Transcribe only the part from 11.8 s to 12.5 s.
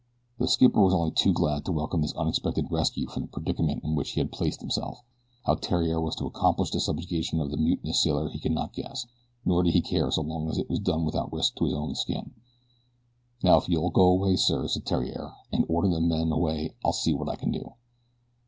skin.